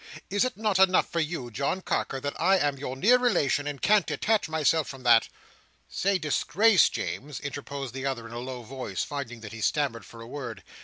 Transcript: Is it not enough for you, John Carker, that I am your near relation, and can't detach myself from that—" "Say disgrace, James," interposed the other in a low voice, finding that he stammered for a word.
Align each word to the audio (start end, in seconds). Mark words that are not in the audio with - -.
Is 0.31 0.43
it 0.43 0.57
not 0.57 0.79
enough 0.79 1.07
for 1.11 1.19
you, 1.19 1.51
John 1.51 1.81
Carker, 1.83 2.19
that 2.21 2.33
I 2.41 2.57
am 2.57 2.75
your 2.79 2.95
near 2.97 3.19
relation, 3.19 3.67
and 3.67 3.79
can't 3.83 4.07
detach 4.07 4.49
myself 4.49 4.87
from 4.87 5.03
that—" 5.03 5.29
"Say 5.87 6.17
disgrace, 6.17 6.89
James," 6.89 7.39
interposed 7.39 7.93
the 7.93 8.07
other 8.07 8.25
in 8.25 8.33
a 8.33 8.39
low 8.39 8.63
voice, 8.63 9.03
finding 9.03 9.41
that 9.41 9.53
he 9.53 9.61
stammered 9.61 10.03
for 10.03 10.19
a 10.19 10.25
word. 10.27 10.63